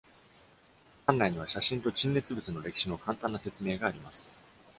[1.05, 4.35] 館内には写真と陳列物の歴史の簡単な説明があります。